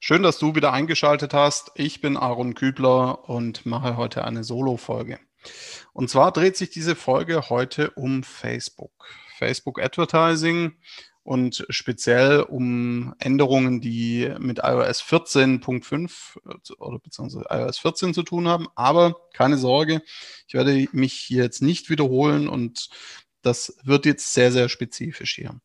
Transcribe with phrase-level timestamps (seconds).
[0.00, 1.72] Schön, dass du wieder eingeschaltet hast.
[1.74, 5.18] Ich bin Aaron Kübler und mache heute eine Solo-Folge.
[5.92, 8.92] Und zwar dreht sich diese Folge heute um Facebook.
[9.36, 10.76] Facebook Advertising
[11.24, 18.68] und speziell um Änderungen, die mit iOS 14.5 oder beziehungsweise iOS 14 zu tun haben.
[18.76, 20.00] Aber keine Sorge,
[20.46, 22.88] ich werde mich hier jetzt nicht wiederholen und
[23.42, 25.60] das wird jetzt sehr, sehr spezifisch hier.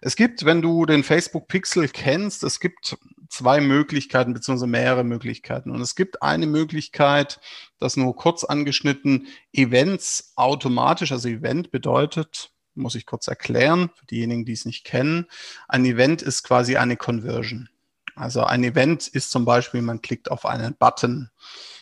[0.00, 2.96] Es gibt, wenn du den Facebook Pixel kennst, es gibt
[3.34, 5.70] zwei Möglichkeiten beziehungsweise mehrere Möglichkeiten.
[5.70, 7.40] Und es gibt eine Möglichkeit,
[7.78, 14.44] das nur kurz angeschnitten, Events automatisch, also Event bedeutet, muss ich kurz erklären, für diejenigen,
[14.44, 15.26] die es nicht kennen,
[15.68, 17.68] ein Event ist quasi eine Conversion.
[18.16, 21.30] Also ein Event ist zum Beispiel, man klickt auf einen Button.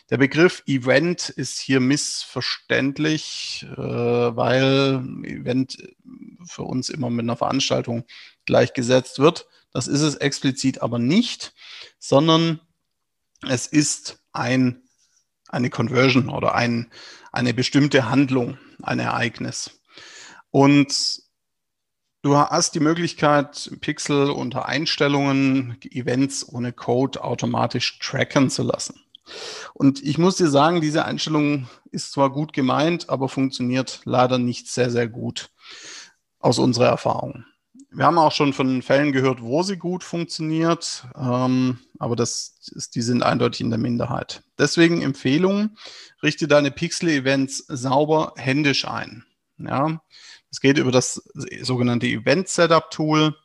[0.09, 5.77] Der Begriff Event ist hier missverständlich, äh, weil Event
[6.45, 8.03] für uns immer mit einer Veranstaltung
[8.45, 9.47] gleichgesetzt wird.
[9.73, 11.53] Das ist es explizit aber nicht,
[11.99, 12.59] sondern
[13.47, 14.83] es ist ein,
[15.49, 16.91] eine Conversion oder ein,
[17.31, 19.81] eine bestimmte Handlung, ein Ereignis.
[20.51, 21.23] Und
[22.25, 29.01] Du hast die Möglichkeit, Pixel unter Einstellungen Events ohne Code automatisch tracken zu lassen.
[29.73, 34.69] Und ich muss dir sagen, diese Einstellung ist zwar gut gemeint, aber funktioniert leider nicht
[34.69, 35.49] sehr, sehr gut
[36.39, 37.43] aus unserer Erfahrung.
[37.95, 42.95] Wir haben auch schon von Fällen gehört, wo sie gut funktioniert, ähm, aber das ist,
[42.95, 44.41] die sind eindeutig in der Minderheit.
[44.57, 45.77] Deswegen Empfehlung,
[46.23, 49.25] richte deine Pixel-Events sauber händisch ein.
[49.59, 50.01] Ja,
[50.49, 51.21] es geht über das
[51.61, 53.35] sogenannte Event Setup Tool.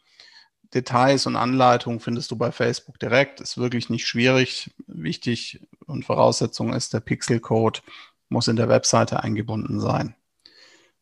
[0.75, 3.41] Details und Anleitungen findest du bei Facebook direkt.
[3.41, 4.71] Ist wirklich nicht schwierig.
[4.87, 7.81] Wichtig und Voraussetzung ist, der Pixel-Code
[8.29, 10.15] muss in der Webseite eingebunden sein.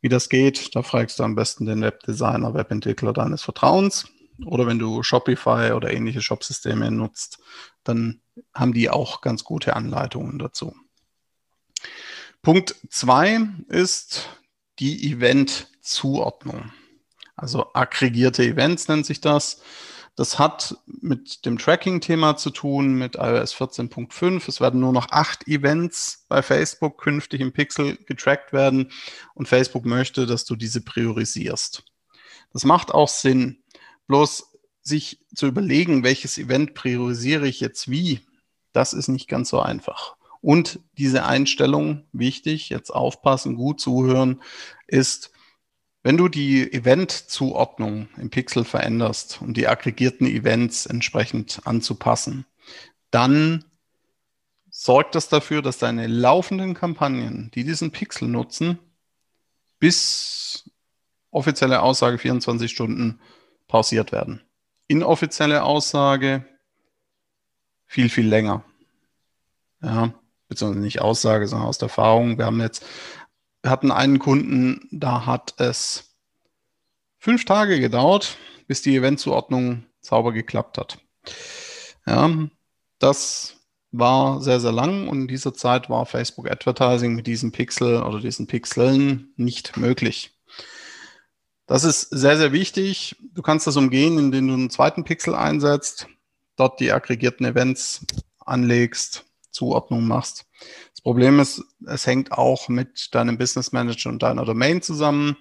[0.01, 4.09] Wie das geht, da fragst du am besten den Webdesigner, Webentwickler deines Vertrauens.
[4.45, 7.39] Oder wenn du Shopify oder ähnliche Shopsysteme nutzt,
[7.85, 8.21] dann
[8.55, 10.75] haben die auch ganz gute Anleitungen dazu.
[12.43, 14.29] Punkt zwei ist
[14.79, 16.71] die Event-Zuordnung.
[17.35, 19.63] Also aggregierte Events nennt sich das.
[20.17, 24.49] Das hat mit dem Tracking-Thema zu tun, mit iOS 14.5.
[24.49, 28.91] Es werden nur noch acht Events bei Facebook künftig im Pixel getrackt werden
[29.35, 31.85] und Facebook möchte, dass du diese priorisierst.
[32.53, 33.63] Das macht auch Sinn.
[34.07, 38.21] Bloß sich zu überlegen, welches Event priorisiere ich jetzt wie,
[38.73, 40.17] das ist nicht ganz so einfach.
[40.41, 44.41] Und diese Einstellung, wichtig, jetzt aufpassen, gut zuhören,
[44.87, 45.33] ist,
[46.07, 52.47] wenn du die Event-Zuordnung im Pixel veränderst, um die aggregierten Events entsprechend anzupassen,
[53.11, 53.65] dann
[54.71, 58.79] sorgt das dafür, dass deine laufenden Kampagnen, die diesen Pixel nutzen,
[59.81, 60.71] bis
[61.33, 63.19] offizielle Aussage 24 Stunden
[63.67, 64.43] pausiert werden.
[64.87, 66.45] Inoffizielle Aussage
[67.85, 68.63] viel, viel länger.
[69.83, 70.15] Ja,
[70.47, 72.39] beziehungsweise nicht Aussage, sondern aus der Erfahrung.
[72.39, 72.87] Wir haben jetzt
[73.67, 76.15] wir hatten einen Kunden, da hat es
[77.19, 78.39] fünf Tage gedauert,
[78.69, 80.99] bis die Eventzuordnung sauber geklappt hat.
[82.07, 82.31] Ja,
[83.01, 83.57] das
[83.91, 88.21] war sehr, sehr lang und in dieser Zeit war Facebook Advertising mit diesem Pixel oder
[88.21, 90.39] diesen Pixeln nicht möglich.
[91.67, 93.17] Das ist sehr, sehr wichtig.
[93.35, 96.07] Du kannst das umgehen, indem du einen zweiten Pixel einsetzt,
[96.55, 98.07] dort die aggregierten Events
[98.39, 99.26] anlegst,
[99.57, 100.47] Zuordnung machst.
[100.93, 105.37] Das Problem ist, es hängt auch mit deinem Business Manager und deiner Domain zusammen.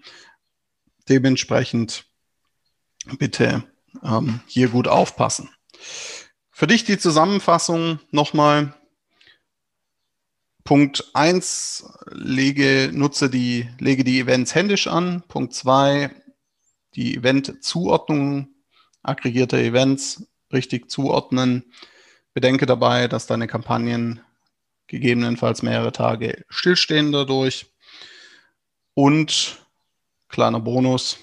[1.09, 2.05] Dementsprechend
[3.19, 3.63] bitte
[4.03, 5.49] ähm, hier gut aufpassen.
[6.49, 8.73] Für dich die Zusammenfassung nochmal.
[10.63, 15.23] Punkt 1, lege, nutze die, lege die Events händisch an.
[15.28, 16.09] Punkt 2,
[16.95, 18.47] die Event-Zuordnung
[19.03, 21.72] aggregierter Events richtig zuordnen.
[22.35, 24.20] Bedenke dabei, dass deine Kampagnen
[24.87, 27.67] gegebenenfalls mehrere Tage stillstehen dadurch.
[28.93, 29.66] Und
[30.28, 31.17] kleiner Bonus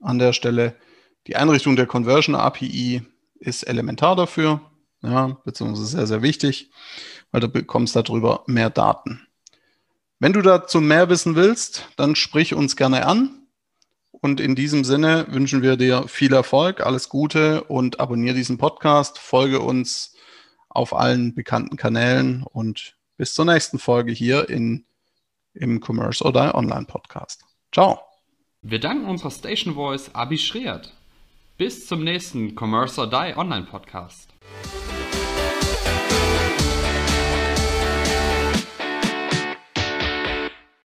[0.00, 0.76] an der Stelle,
[1.26, 3.02] die Einrichtung der Conversion API
[3.40, 4.60] ist elementar dafür,
[5.02, 6.70] ja, beziehungsweise sehr, sehr wichtig,
[7.32, 9.26] weil du bekommst darüber mehr Daten.
[10.20, 13.40] Wenn du dazu mehr wissen willst, dann sprich uns gerne an
[14.12, 19.18] Und in diesem Sinne wünschen wir dir viel Erfolg, alles Gute und abonniere diesen Podcast,
[19.18, 20.13] folge uns
[20.74, 24.84] auf allen bekannten Kanälen und bis zur nächsten Folge hier in,
[25.54, 27.44] im Commerce oder Online Podcast.
[27.72, 28.00] Ciao.
[28.60, 30.92] Wir danken unserer Station Voice Abi Schreert.
[31.56, 34.34] Bis zum nächsten Commerce or Die Online Podcast.